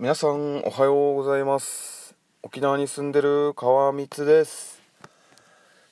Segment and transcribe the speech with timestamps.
[0.00, 2.14] 皆さんおはようございます。
[2.44, 4.80] 沖縄に住んでる川光です。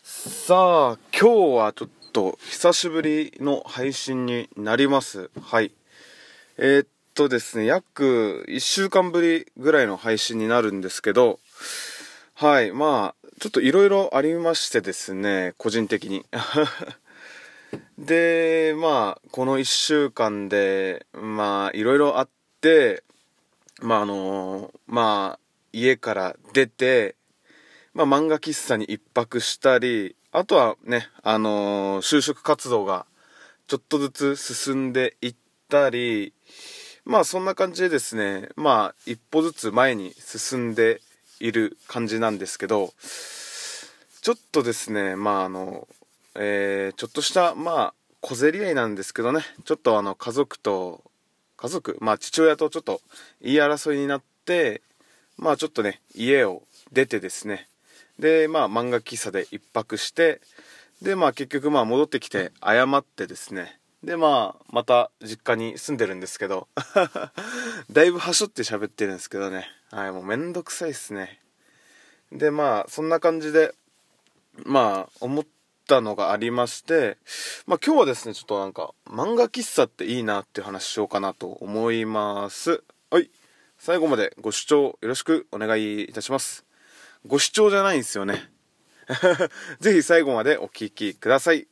[0.05, 5.29] さあ今日はちょっと久しぶりの配信になります。
[5.43, 5.73] はい。
[6.57, 11.41] えー、っとですね約1週間ぶりぐらいの配信になるんですけど
[12.35, 12.71] はい。
[12.71, 16.25] まあちょっといろいろありましてですね個人的に。
[17.99, 22.29] でまあこの1週間でまあいろいろあっ
[22.61, 23.03] て
[23.83, 25.41] まああのまあ
[25.73, 27.17] 家から出て
[27.95, 33.07] まあ漫画喫茶に一泊したりあとはねあの就職活動が
[33.67, 35.35] ちょっとずつ進んでいっ
[35.69, 36.33] たり
[37.05, 41.01] まあそんな感じでですねまあ一歩ずつ前に進んで
[41.41, 42.93] いる感じなんですけど
[44.23, 45.87] ちょっとですねまああの
[46.39, 51.03] えー、ちょっとしたまあ小競り合いなんですけどねちょっとあの家族と
[51.57, 53.01] 家族まあ父親とちょっと
[53.43, 54.83] 言い争いになって
[55.37, 57.69] まあちょっとね家を出てですね。
[58.19, 60.41] でまあ漫画喫茶で1泊して
[61.03, 63.79] でまあ結局まあ戻ってきて謝ってですね。
[64.03, 66.69] でまあまた実家に住んでるんですけど
[67.91, 69.69] だいぶはしょって喋ってるんですけどね。
[69.91, 71.41] はいもうめんどくさいっすね。
[72.33, 73.75] でまあそんな感じで
[74.65, 75.45] まあ思っ
[75.87, 77.17] たのがありまして
[77.67, 82.83] まあ今日はですねちょっとなんか漫画喫茶っていいなっていう話しようかなと思います。
[83.11, 83.31] はい。
[83.79, 86.65] 最後までご視聴よろしくお願いいたします。
[87.27, 88.51] ご視聴じゃないんですよね。
[89.81, 91.69] ぜひ最後までお聴きください。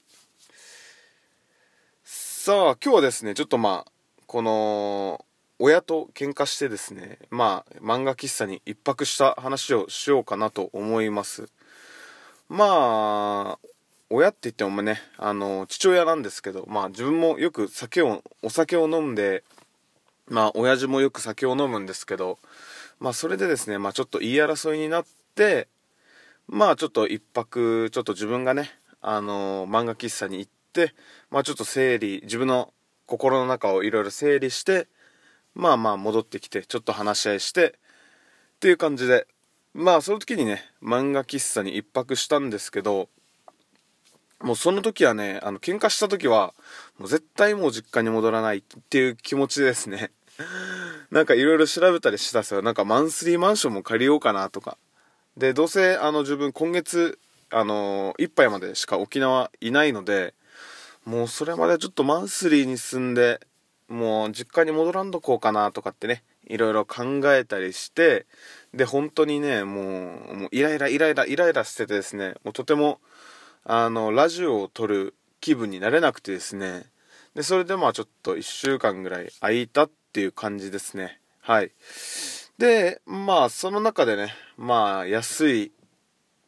[2.05, 3.93] さあ今日はですねちょっとまあ
[4.27, 5.25] この
[5.59, 11.49] 親と喧嘩してですねまあ漫画喫茶に一泊した話をしようかなと思います。
[12.49, 13.74] まあ
[14.11, 19.45] 親って言ってもねあの父親なんですけどまあ自分もよく酒をお酒を飲んで
[20.29, 22.39] まあ親父もよく酒を飲むんですけど
[23.01, 25.69] まあそれでですねまあちょっと言い争いになって
[26.47, 28.71] まあちょっと一泊ちょっと自分がね
[29.01, 30.95] あの漫画喫茶に行って
[31.31, 32.73] まあちょっと整理自分の
[33.07, 34.89] 心の中をいろいろ整理して
[35.55, 39.27] まあまあ戻ってきてちょっと話し合いしてっていう感じで
[39.73, 43.09] まあその時にね漫画喫茶に一泊したんですけど
[44.45, 46.53] もうその時はねあの喧嘩した時は
[46.99, 50.13] もう絶対もう実家に戻らないっていう気持ちですね。
[51.11, 52.61] なんかいろいろ調べたりしたんですよ。
[52.61, 54.77] なんかマンスリーマンションも借りようかなとか。
[55.39, 57.19] でどうせあの自分今月
[57.51, 60.35] あのいっぱいまでしか沖縄いないので
[61.07, 63.41] もうそれまでちょっとマンスリーに住んで
[63.89, 68.27] もう実家に戻らんとこうかなとかってねいろいろ考えたりして
[68.75, 73.01] で本当にねもうもうイライライライライライラしててですねもうとても
[73.65, 76.85] あのラジオを撮る気分になれなくてですね。
[77.35, 81.19] でそれでまあちょっと1週間ぐらい空いたっていう感じですね。
[81.41, 81.73] はい。
[82.59, 85.73] でまあその中でねまあ安い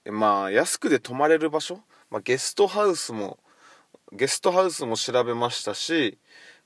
[0.05, 3.39] まあ安くで泊まれる場所、まあ、ゲストハウスも
[4.13, 6.19] ゲストハウスも調べましたし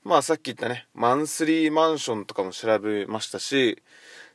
[0.03, 3.81] まあさっき言ったねマンスリーマンションとかも調べましたし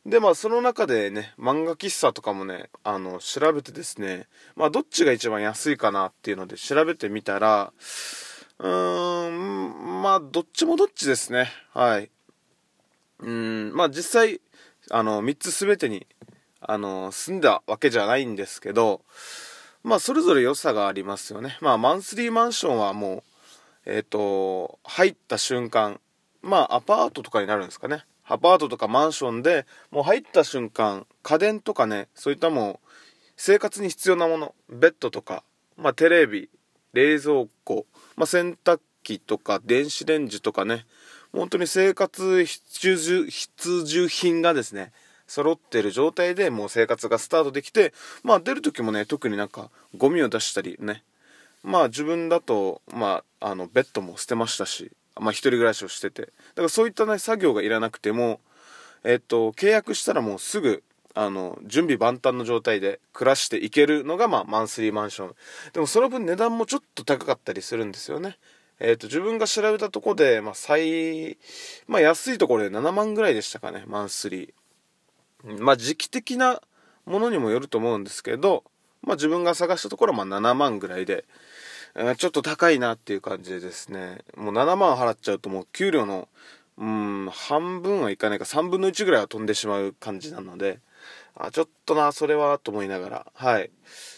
[0.06, 7.72] でまあその中でね漫画喫茶とかもねあの調べてですねまあどっちが一番安いかなっていうので調べてみたら
[8.60, 11.50] うーんまあどっちもどっちですね。
[11.74, 12.10] はい。
[13.18, 14.40] うんまあ実際
[14.90, 16.06] あの3つ全てに
[16.60, 19.00] あの住んだわけじゃないんですけど
[19.82, 21.58] まあそれぞれ良さがありますよね。
[21.60, 23.22] まあマンスリーマンションはもう
[23.86, 26.00] えっ、ー、と入った瞬間
[26.42, 28.04] まあアパートとかになるんですかね。
[28.28, 32.88] アパートとかマンションでもう入った瞬間家電とかねそういったもう
[33.36, 35.44] 生活に必要なものベッドとか、
[35.76, 36.48] まあ、テレビ
[36.92, 37.86] 冷蔵庫、
[38.16, 40.86] まあ、洗濯機とか電子レンジとかね
[41.32, 44.92] 本当に生活必需必需品がですね
[45.26, 47.92] 揃ってる状態でもう生活がスタートできて
[48.22, 51.02] まあ出る時もね特になんかゴミを出したりね
[51.62, 56.22] まあ自分だとまああのベッドも捨てましたしまあ、一人暮らしをしてて。
[56.22, 58.40] だからそういったね作業がいらなくても
[59.04, 60.82] えっと契約したらもうすぐ
[61.14, 65.34] あの準備万端の状態で暮らしていけるのが、まあ、マンスリーマンション。
[65.72, 68.36] でもその分値段もちょっと高かったりするんですよね。
[68.78, 71.38] えっと自分が調べたとこで、まあ、最、
[71.86, 75.62] まあ、安いところで7万ぐらいでしたかねマンスリー。
[75.62, 76.60] まあ時期的な
[77.06, 78.64] ものにもよると思うんですけど、
[79.02, 81.24] まあ、自分が探したところはまあ7万ぐらいで
[82.16, 86.28] ちょっと高いなっていう感じでですね、もう7万払っちゃうともう給料の、
[86.76, 90.80] うん、半分はいかないか3分の1ぐらいは飛んでしまう感じなので、
[91.34, 93.70] あ、ちょっとな、それはと思いながら、はい。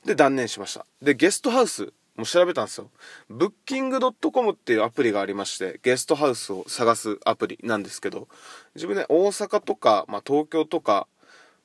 [0.04, 0.86] で、断念しました。
[1.02, 2.90] で、ゲストハウスもう調べたんですよ。
[3.30, 8.26] ブッキングドットコムっていうアプリがありまして、ゲストハウスを探すアプリなんですけど、
[8.74, 11.06] 自分ね、大阪とか、まあ、東京とか、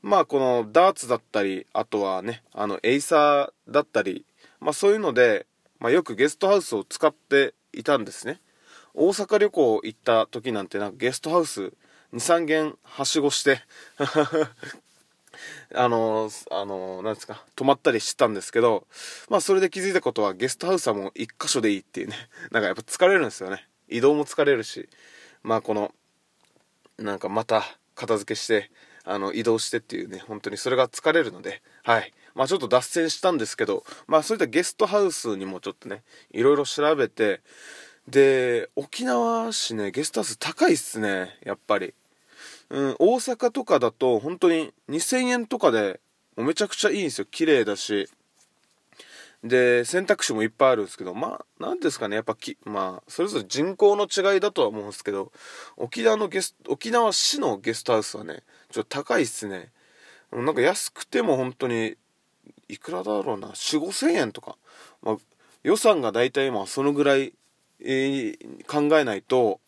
[0.04, 4.26] まあこのダーツだったり、あとはね、あのエイサーだったり、
[4.60, 5.48] まあそういうので、
[5.84, 8.40] まあよくゲストハウスを使っていたんですね。
[8.94, 11.74] 大阪旅行行った時なんてなんかゲストハウス2、
[12.14, 13.60] 3軒はしごして
[15.76, 18.88] あのあのなんですか、泊まったりしてたんですけど、
[19.28, 22.16] まあそれで気づいたことはゲストハウスはもう1箇所でいいっていうね。
[22.52, 23.68] なんかやっぱ疲れるんですよね。
[23.90, 24.88] 移動も疲れるし、
[25.42, 25.94] まあこの、
[26.98, 27.62] なんかまた
[27.96, 28.72] 片付けして、
[29.04, 32.14] あの移動してっていうね、本当にそれが疲れるので、はい。
[32.36, 37.42] まあちょっと脱線したんですけど、まあそういったゲストハウスにもちょっとね、いろいろ調べて、
[38.08, 41.94] で、沖縄市ね、ゲストハウス高いっすね、やっぱり。
[42.70, 46.00] うん、大阪とかだと本当に2000円とかで
[46.36, 47.26] もうめちゃくちゃいいんですよ。
[47.30, 48.10] 綺麗だし。
[49.44, 55.34] で、選択肢もいっぱいあるんですけど、まあ、なんですかね、やっぱき、まあ、それぞれ人口の違いだとは思うんですけど、
[55.76, 59.72] 沖縄のゲスト、沖縄市のゲストハウスはね、ちょっと高いっすね。
[60.32, 61.98] なんか安くても本当に、
[62.68, 64.58] いくらだろうな、4、5千円とか。
[65.02, 65.18] まあ、
[65.64, 67.34] 予算が大体今そのぐらい、
[67.82, 69.60] えー、考えないと、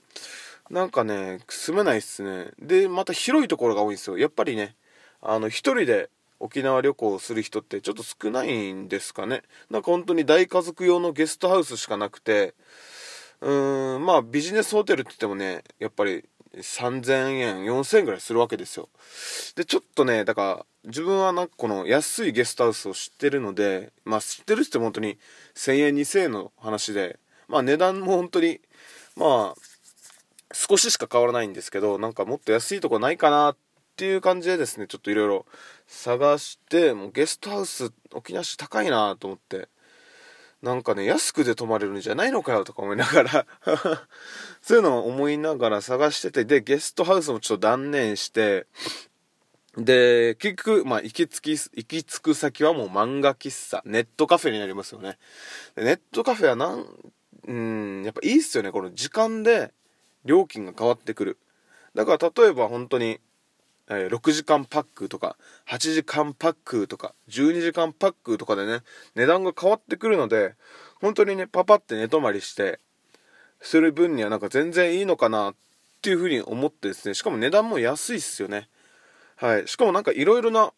[0.69, 2.51] なんかね、住めないっすね。
[2.59, 4.18] で、また広いところが多いんですよ。
[4.18, 4.75] やっぱりね、
[5.21, 6.09] あの、一人で
[6.39, 9.44] 沖縄旅行をする人ってちょっと少ないんですかね。
[9.69, 12.56] なんか本当に大家族用のゲストハウスしかなくて、
[13.41, 16.25] うーん、まあビジネスホテルって言ってもね、やっぱり
[16.56, 18.89] 3000円、4000円ぐらいするわけですよ。
[19.56, 25.17] で、ちょっとね、だから、自分はなんかこの安いゲストハウスを知ってるので、まあ知ってるって本当に
[25.55, 28.61] 1000円、2000円の話で、まあ値段も本当に、
[29.15, 29.61] まあ、
[30.53, 33.57] 少ししか変わらないんですけど、なんかもっと安いとこないかなっ
[33.95, 35.45] ていう感じでですね、ちょっといろいろ
[35.87, 39.69] 探して、もうゲストハウス、沖縄市高いなと思って、
[40.61, 43.45] なんかね、安くで泊まれるんじゃないのかよとか思いながら
[44.61, 48.65] そういうのを思いながら探してて、で、ゲストハウスもちょっと断念して、
[49.77, 55.18] で、結局、まあ、行き着き、行き着く先はもう漫画喫茶、ネットカフェになりますよね。
[55.75, 56.86] ネットカフェはなん、
[57.48, 58.72] うん、やっぱいいっすよね。
[58.72, 59.74] この時間で、
[60.25, 61.38] 料金が変わってくる
[61.94, 63.19] だから例えば本当に、
[63.88, 65.38] えー、6時間パックとか
[65.69, 68.81] 8時間パックとか12時間パックとかでね
[69.16, 70.56] 値段が変わってくるので
[71.00, 72.80] 本当にねパパって寝泊まりして
[73.62, 75.56] する分にはなんか全然いいのかなっ
[76.01, 78.68] ていうふうに思ってですねしかも値段も安いっすよね
[79.35, 80.71] はいしかもなんかいろいろな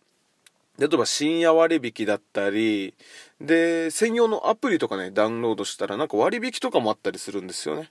[0.78, 2.94] 例えば深夜割引だったり
[3.42, 7.90] で専用のアプリとかねダウンロードしたらなんか割引とかもあったりするんですよね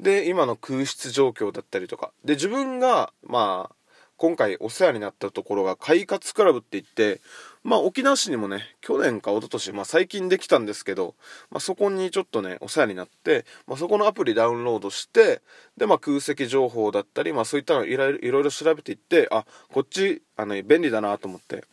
[0.00, 2.12] で、今の空室状況だったりとか。
[2.24, 3.74] で、自分が、まあ、
[4.16, 7.20] 今回お世話になったところが快活クラブって言って、
[7.64, 11.14] まあ沖縄市にもね、去年か一昨年まあ最近できたんですけど、
[11.50, 15.42] まあそこにちょっとね、お世話になって、まあそこのアプリダウンロードして、
[15.76, 21.64] でまあ空席情報だったり、まあそういったのいろいろ調べていって、あ、こっち、あの、便利だなと思って、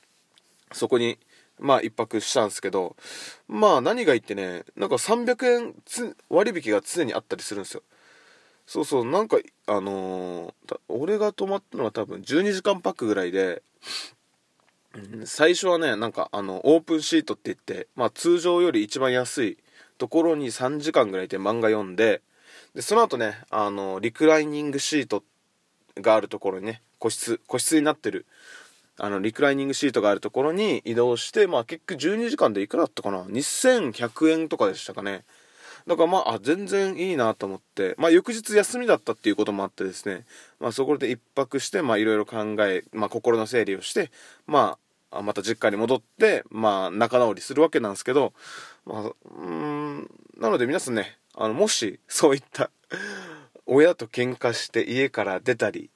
[0.71, 1.17] そこに、
[1.59, 2.95] まあ一泊したんですけど、
[3.47, 5.75] まあ何がいいってね、なんか300円
[6.29, 7.83] 割引が常にあったりするんですよ。
[8.65, 13.61] そうそうなんかあのー、俺が泊まったのは多分12時間パックぐらいで、
[15.25, 19.57] 最初はねなんかあのオープンシートって言ってまあ通常より一番安い
[19.97, 22.21] ところに3時間ぐらいで漫画読んで
[22.73, 25.23] でその後ねあのリクライニングシート
[25.97, 28.25] があるところにね個室個室になってる
[28.97, 35.25] あのリクライニングシートがあるところに移動してまあ結局12時間でいくらだったかな？2100円とかでしたかね。
[35.87, 40.25] だからまあ、あ、全然いいなと思って、まあ翌日休みだったっていうこともあってですね、
[40.59, 44.11] まあそこで一泊して、まあいろいろ考え、まあ心の整理をして、
[44.47, 44.84] まあ、
[45.21, 48.33] また実家に戻って、まあ仲直りするわけなんですけど、
[48.85, 52.69] まあ、うん、なので皆さんね、あの、もしそういった
[53.65, 55.89] 親と喧嘩して家から出たり、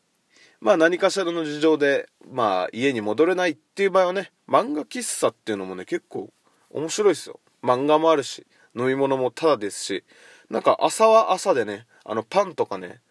[0.61, 6.31] まあ何かしらの事情で、まあ家に戻れないっていう場合はね、漫画喫茶っていうのもね、結構
[6.69, 7.39] 面白いですよ。
[7.63, 8.45] 漫画もあるし、
[8.75, 10.03] 飲み物もタダですし、
[10.49, 13.01] なんか朝は朝でね、あのパンとかね、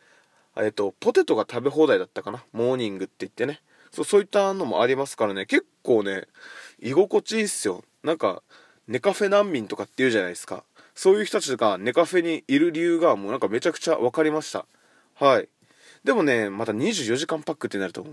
[0.56, 2.42] えっと、ポテトが食べ放題だったかな？
[2.52, 3.60] モーニングって言ってね。
[3.92, 6.26] そう、そういったのもありますからね、結構ね、
[6.80, 7.84] 居心地いいっすよ。
[8.02, 8.42] なんか、
[8.86, 10.64] ネカフェ難民とかって言うじゃないですか。
[10.94, 14.66] そういう人たちがネカフェにいる理由がもうなんかめちゃくちゃ分かりました。
[15.14, 15.48] はい。
[16.04, 18.06] でもね、また24時間パックってなると、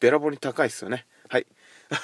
[0.00, 1.06] べらぼに高いっすよね。
[1.28, 1.46] はい。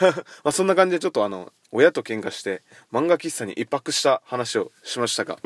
[0.45, 5.39] まあそんな感じでちょっとあの、親と喧嘩して漫画喫茶に一泊した話をしましたが、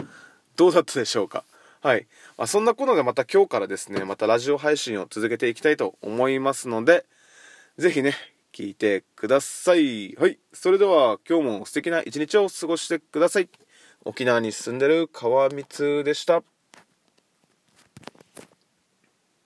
[0.57, 1.45] どうだったでしょうか
[1.81, 2.07] はい。
[2.37, 7.05] まあ、そんなことでまた今日からですね、またラジオ配信を続けていきたいと思いますので、
[7.79, 8.15] ぜひね、
[8.55, 10.15] 聞いてください。
[10.15, 10.39] はい。
[10.51, 13.51] それでは今日も素敵な一日を過ごしてください。
[14.07, 16.43] 沖縄に住んでる川光でした。